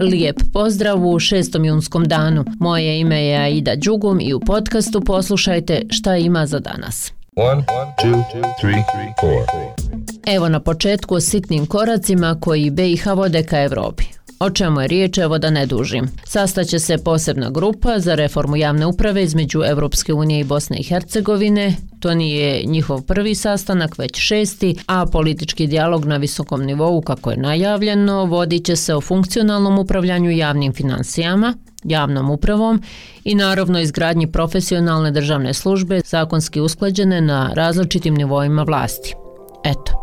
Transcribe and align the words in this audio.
lijep 0.00 0.36
pozdrav 0.52 1.06
u 1.06 1.18
šestom 1.18 1.64
junskom 1.64 2.04
danu. 2.04 2.44
Moje 2.60 3.00
ime 3.00 3.24
je 3.24 3.38
Aida 3.38 3.76
Đugum 3.76 4.20
i 4.20 4.34
u 4.34 4.40
podcastu 4.40 5.00
poslušajte 5.00 5.82
šta 5.90 6.16
ima 6.16 6.46
za 6.46 6.58
danas. 6.58 7.12
One, 7.36 7.64
two, 8.02 8.22
three, 8.60 8.84
Evo 10.26 10.48
na 10.48 10.60
početku 10.60 11.14
o 11.14 11.20
sitnim 11.20 11.66
koracima 11.66 12.36
koji 12.40 12.70
BiH 12.70 13.06
vode 13.06 13.42
ka 13.42 13.62
Evropi. 13.62 14.04
O 14.42 14.50
čemu 14.50 14.80
je 14.80 14.88
riječ, 14.88 15.18
evo 15.18 15.38
da 15.38 15.50
ne 15.50 15.66
dužim. 15.66 16.08
Sastaće 16.24 16.78
se 16.78 16.98
posebna 16.98 17.50
grupa 17.50 17.98
za 17.98 18.14
reformu 18.14 18.56
javne 18.56 18.86
uprave 18.86 19.22
između 19.22 19.62
Evropske 19.66 20.12
unije 20.12 20.40
i 20.40 20.44
Bosne 20.44 20.78
i 20.78 20.82
Hercegovine. 20.82 21.76
To 22.00 22.14
nije 22.14 22.64
njihov 22.66 23.02
prvi 23.02 23.34
sastanak, 23.34 23.98
već 23.98 24.18
šesti, 24.18 24.76
a 24.86 25.06
politički 25.06 25.66
dijalog 25.66 26.04
na 26.04 26.16
visokom 26.16 26.62
nivou, 26.62 27.00
kako 27.00 27.30
je 27.30 27.36
najavljeno, 27.36 28.24
vodit 28.24 28.64
će 28.64 28.76
se 28.76 28.94
o 28.94 29.00
funkcionalnom 29.00 29.78
upravljanju 29.78 30.30
javnim 30.30 30.72
financijama, 30.72 31.54
javnom 31.84 32.30
upravom 32.30 32.82
i 33.24 33.34
naravno 33.34 33.80
izgradnji 33.80 34.26
profesionalne 34.26 35.10
državne 35.10 35.54
službe 35.54 36.00
zakonski 36.04 36.60
usklađene 36.60 37.20
na 37.20 37.50
različitim 37.54 38.14
nivoima 38.14 38.62
vlasti. 38.62 39.14
Eto. 39.64 39.99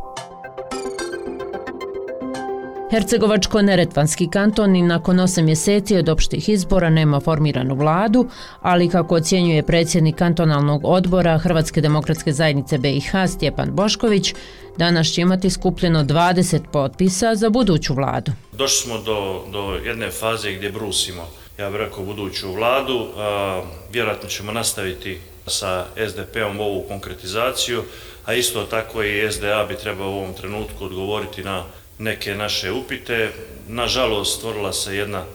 Hercegovačko-neretvanski 2.91 4.29
kanton 4.31 4.75
i 4.75 4.81
nakon 4.81 5.17
8 5.17 5.41
mjeseci 5.41 5.97
od 5.97 6.09
opštih 6.09 6.49
izbora 6.49 6.89
nema 6.89 7.19
formiranu 7.19 7.75
vladu, 7.75 8.29
ali 8.61 8.89
kako 8.89 9.15
ocjenjuje 9.15 9.63
predsjednik 9.63 10.15
kantonalnog 10.15 10.81
odbora 10.85 11.37
Hrvatske 11.37 11.81
demokratske 11.81 12.33
zajednice 12.33 12.77
BiH 12.77 13.11
Stjepan 13.35 13.69
Bošković, 13.71 14.33
danas 14.77 15.07
će 15.07 15.21
imati 15.21 15.49
skupljeno 15.49 16.03
20 16.03 16.59
potpisa 16.71 17.35
za 17.35 17.49
buduću 17.49 17.93
vladu. 17.93 18.31
Došli 18.51 18.87
smo 18.87 18.97
do, 18.97 19.43
do 19.51 19.79
jedne 19.85 20.11
faze 20.11 20.51
gdje 20.51 20.71
brusimo, 20.71 21.27
ja 21.59 21.69
bih 21.69 21.79
rekao, 21.79 22.03
buduću 22.03 22.51
vladu. 22.51 23.07
A, 23.17 23.61
vjerojatno 23.93 24.29
ćemo 24.29 24.51
nastaviti 24.51 25.19
sa 25.47 25.85
SDP-om 26.09 26.59
ovu 26.59 26.83
konkretizaciju, 26.87 27.83
a 28.25 28.33
isto 28.33 28.63
tako 28.63 29.03
i 29.03 29.31
SDA 29.31 29.65
bi 29.69 29.75
trebao 29.75 30.09
u 30.09 30.17
ovom 30.17 30.33
trenutku 30.33 30.85
odgovoriti 30.85 31.43
na 31.43 31.63
neke 31.99 32.35
naše 32.35 32.71
upite. 32.71 33.31
Nažalost, 33.67 34.37
stvorila 34.37 34.73
se 34.73 34.95
jedna 34.95 35.25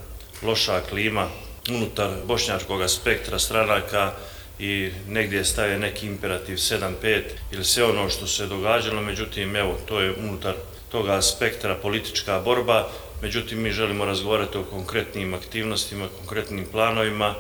loša 0.43 0.81
klima 0.81 1.29
unutar 1.71 2.11
bošnjačkog 2.25 2.91
spektra 2.91 3.39
stranaka 3.39 4.13
i 4.59 4.91
negdje 5.09 5.45
staje 5.45 5.79
neki 5.79 6.07
imperativ 6.07 6.55
7-5 6.55 7.23
ili 7.53 7.65
sve 7.65 7.85
ono 7.85 8.09
što 8.09 8.27
se 8.27 8.47
događalo, 8.47 9.03
međutim, 9.03 9.57
evo, 9.57 9.79
to 9.87 10.01
je 10.01 10.15
unutar 10.15 10.55
toga 10.93 11.23
spektra 11.23 11.75
politička 11.75 12.41
borba, 12.41 12.89
međutim, 13.23 13.63
mi 13.63 13.71
želimo 13.71 14.05
razgovarati 14.05 14.59
o 14.59 14.65
konkretnim 14.65 15.35
aktivnostima, 15.35 16.09
konkretnim 16.19 16.67
planovima. 16.73 17.35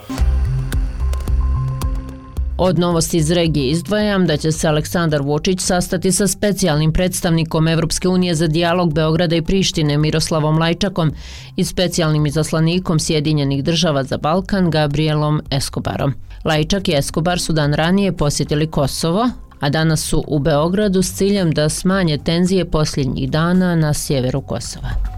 Od 2.59 2.79
novosti 2.79 3.17
iz 3.17 3.31
regije 3.31 3.71
izdvajam 3.71 4.27
da 4.27 4.37
će 4.37 4.53
se 4.53 4.69
Aleksandar 4.69 5.23
Vučić 5.23 5.61
sastati 5.61 6.13
sa 6.13 6.27
specijalnim 6.27 6.93
predstavnikom 6.93 7.69
Evropske 7.69 8.09
unije 8.09 8.35
za 8.35 8.47
dijalog 8.47 8.95
Beograda 8.95 9.37
i 9.37 9.43
Prištine 9.43 9.99
Miroslavom 9.99 10.59
Lajčakom 10.59 11.13
i 11.57 11.65
specijalnim 11.65 12.27
izaslanikom 12.27 12.99
Sjedinjenih 12.99 13.65
država 13.65 14.05
za 14.05 14.17
Balkan 14.17 14.71
Gabrielom 14.71 15.41
Escobarom. 15.51 16.15
Lajčak 16.45 16.89
i 16.89 16.95
Escobar 16.95 17.41
su 17.41 17.53
dan 17.53 17.75
ranije 17.75 18.13
posjetili 18.13 18.67
Kosovo, 18.67 19.31
a 19.61 19.71
danas 19.71 20.01
su 20.01 20.25
u 20.27 20.39
Beogradu 20.39 21.03
s 21.03 21.15
ciljem 21.15 21.51
da 21.51 21.69
smanje 21.69 22.19
tenzije 22.19 22.65
posljednjih 22.65 23.31
dana 23.31 23.75
na 23.75 23.95
sjeveru 23.95 24.41
Kosova. 24.41 25.12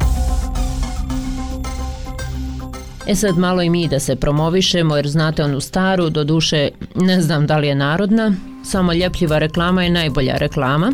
E 3.06 3.14
sad 3.14 3.38
malo 3.38 3.62
i 3.62 3.70
mi 3.70 3.88
da 3.88 3.98
se 4.00 4.16
promovišemo 4.16 4.96
jer 4.96 5.08
znate 5.08 5.44
onu 5.44 5.60
staru, 5.60 6.10
do 6.10 6.24
duše 6.24 6.68
ne 6.94 7.20
znam 7.20 7.46
da 7.46 7.56
li 7.56 7.66
je 7.68 7.74
narodna, 7.74 8.32
samo 8.64 8.92
ljepljiva 8.92 9.38
reklama 9.38 9.84
je 9.84 9.90
najbolja 9.90 10.36
reklama. 10.36 10.92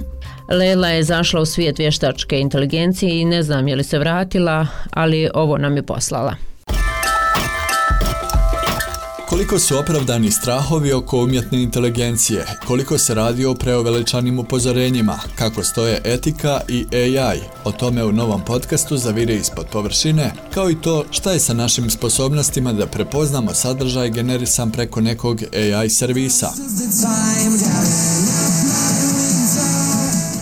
Lela 0.49 0.89
je 0.89 1.03
zašla 1.03 1.41
u 1.41 1.47
svijet 1.47 1.79
vještačke 1.79 2.41
inteligencije 2.41 3.21
i 3.21 3.25
ne 3.25 3.43
znam 3.43 3.69
je 3.69 3.77
li 3.77 3.85
se 3.85 3.99
vratila, 3.99 4.67
ali 4.91 5.29
ovo 5.35 5.59
nam 5.59 5.77
je 5.77 5.83
poslala. 5.83 6.50
Koliko 9.31 9.59
su 9.59 9.79
opravdani 9.79 10.31
strahovi 10.31 10.93
oko 10.93 11.19
umjetne 11.19 11.63
inteligencije? 11.63 12.47
Koliko 12.67 12.99
se 12.99 13.15
radi 13.15 13.45
o 13.45 13.55
preoveličanim 13.55 14.39
upozorenjima? 14.39 15.19
Kako 15.35 15.65
stoje 15.65 16.01
etika 16.05 16.61
i 16.69 16.87
AI? 16.93 17.41
O 17.65 17.73
tome 17.73 18.05
u 18.05 18.13
novom 18.13 18.45
podcastu 18.45 18.97
zavire 18.97 19.35
ispod 19.35 19.67
površine, 19.73 20.33
kao 20.55 20.71
i 20.71 20.81
to 20.81 21.05
šta 21.11 21.33
je 21.33 21.41
sa 21.41 21.55
našim 21.55 21.91
sposobnostima 21.91 22.73
da 22.73 22.87
prepoznamo 22.87 23.55
sadržaj 23.55 24.11
generisan 24.11 24.71
preko 24.71 25.01
nekog 25.01 25.43
AI 25.55 25.91
servisa. 25.91 26.53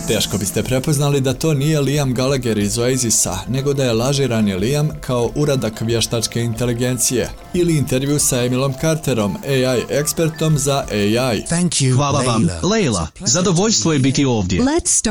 Teško 0.09 0.37
biste 0.37 0.63
prepoznali 0.63 1.21
da 1.21 1.33
to 1.33 1.53
nije 1.53 1.81
Liam 1.81 2.13
Gallagher 2.13 2.57
iz 2.57 2.77
Oasisa, 2.77 3.37
nego 3.47 3.73
da 3.73 3.83
je 3.83 3.93
lažirani 3.93 4.55
Liam 4.55 4.89
kao 5.01 5.31
uradak 5.35 5.81
vještačke 5.81 6.41
inteligencije 6.41 7.29
ili 7.53 7.77
intervju 7.77 8.19
sa 8.19 8.43
Emilom 8.43 8.73
Carterom, 8.81 9.37
AI 9.47 9.83
ekspertom 9.89 10.57
za 10.57 10.85
AI. 10.91 11.45
Thank 11.45 11.73
you, 11.73 11.95
Hvala 11.95 12.21
vam, 12.21 12.49
Leila. 12.63 13.07
Zadovoljstvo 13.19 13.93
je 13.93 13.99
biti 13.99 14.25
ovdje. 14.25 14.61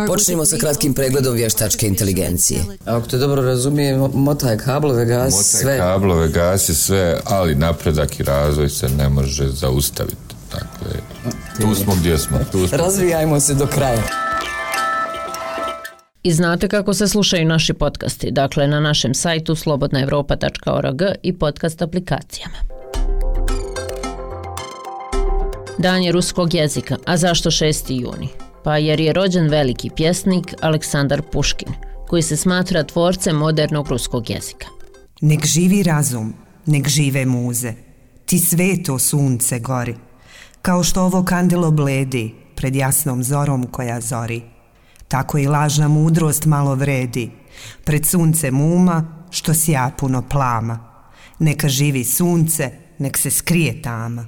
Počnimo 0.06 0.44
sa 0.44 0.56
kratkim 0.56 0.94
pregledom 0.94 1.34
vještačke 1.34 1.86
inteligencije. 1.86 2.60
Ako 2.84 3.06
te 3.06 3.18
dobro 3.18 3.42
razumijem, 3.42 4.10
motaj 4.14 4.58
kablove, 4.58 5.04
gasi 5.04 5.44
sve. 5.44 5.72
Motaj 5.72 5.78
kablove, 5.78 6.28
gasi 6.28 6.74
sve, 6.74 7.20
ali 7.24 7.54
napredak 7.54 8.20
i 8.20 8.22
razvoj 8.22 8.68
se 8.68 8.88
ne 8.88 9.08
može 9.08 9.48
zaustaviti. 9.48 10.16
Dakle, 10.52 11.00
tu 11.60 11.74
smo 11.74 11.94
gdje 11.94 12.18
smo. 12.18 12.38
Tu 12.52 12.68
smo. 12.68 12.78
Razvijajmo 12.78 13.40
se 13.40 13.54
do 13.54 13.66
kraja. 13.66 14.28
I 16.22 16.32
znate 16.32 16.68
kako 16.68 16.94
se 16.94 17.08
slušaju 17.08 17.44
naši 17.44 17.72
podcasti, 17.72 18.30
dakle 18.30 18.66
na 18.66 18.80
našem 18.80 19.14
sajtu 19.14 19.54
slobodnaevropa.org 19.54 21.02
i 21.22 21.32
podcast 21.32 21.82
aplikacijama. 21.82 22.56
Dan 25.78 26.02
je 26.02 26.12
ruskog 26.12 26.54
jezika, 26.54 26.96
a 27.06 27.16
zašto 27.16 27.50
6. 27.50 28.00
juni? 28.00 28.28
Pa 28.64 28.78
jer 28.78 29.00
je 29.00 29.12
rođen 29.12 29.48
veliki 29.48 29.90
pjesnik 29.96 30.54
Aleksandar 30.60 31.22
Puškin, 31.22 31.72
koji 32.08 32.22
se 32.22 32.36
smatra 32.36 32.84
tvorcem 32.84 33.36
modernog 33.36 33.88
ruskog 33.88 34.30
jezika. 34.30 34.66
Nek 35.20 35.46
živi 35.46 35.82
razum, 35.82 36.34
nek 36.66 36.88
žive 36.88 37.26
muze, 37.26 37.72
ti 38.26 38.38
sveto 38.38 38.98
sunce 38.98 39.58
gori, 39.58 39.94
kao 40.62 40.84
što 40.84 41.02
ovo 41.02 41.24
kandilo 41.24 41.70
bledi 41.70 42.34
pred 42.56 42.76
jasnom 42.76 43.22
zorom 43.22 43.66
koja 43.66 44.00
zori 44.00 44.57
tako 45.08 45.38
i 45.38 45.46
lažna 45.46 45.88
mudrost 45.88 46.46
malo 46.46 46.74
vredi, 46.74 47.30
pred 47.84 48.06
suncem 48.06 48.60
uma 48.60 49.24
što 49.30 49.54
sja 49.54 49.90
puno 49.98 50.22
plama. 50.28 50.78
Neka 51.38 51.68
živi 51.68 52.04
sunce, 52.04 52.70
nek 52.98 53.18
se 53.18 53.30
skrije 53.30 53.82
tama. 53.82 54.26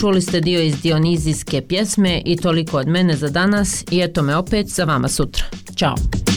Čuli 0.00 0.22
ste 0.22 0.40
dio 0.40 0.62
iz 0.62 0.80
Dionizijske 0.82 1.62
pjesme 1.68 2.22
i 2.24 2.36
toliko 2.36 2.78
od 2.78 2.88
mene 2.88 3.16
za 3.16 3.28
danas 3.28 3.84
i 3.90 4.00
eto 4.00 4.22
me 4.22 4.36
opet 4.36 4.66
za 4.68 4.84
vama 4.84 5.08
sutra. 5.08 5.44
Ćao! 5.76 6.35